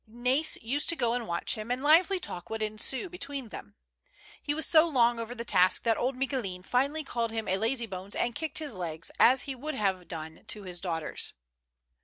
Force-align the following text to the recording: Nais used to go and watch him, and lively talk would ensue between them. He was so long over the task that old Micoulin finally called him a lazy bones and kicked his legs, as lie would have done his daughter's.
Nais 0.07 0.57
used 0.63 0.89
to 0.89 0.95
go 0.95 1.13
and 1.13 1.27
watch 1.27 1.53
him, 1.53 1.69
and 1.69 1.83
lively 1.83 2.19
talk 2.19 2.49
would 2.49 2.63
ensue 2.63 3.07
between 3.07 3.49
them. 3.49 3.75
He 4.41 4.51
was 4.55 4.65
so 4.65 4.87
long 4.87 5.19
over 5.19 5.35
the 5.35 5.45
task 5.45 5.83
that 5.83 5.95
old 5.95 6.15
Micoulin 6.15 6.63
finally 6.65 7.03
called 7.03 7.29
him 7.29 7.47
a 7.47 7.57
lazy 7.59 7.85
bones 7.85 8.15
and 8.15 8.33
kicked 8.33 8.57
his 8.57 8.73
legs, 8.73 9.11
as 9.19 9.47
lie 9.47 9.53
would 9.53 9.75
have 9.75 10.07
done 10.07 10.43
his 10.51 10.81
daughter's. 10.81 11.33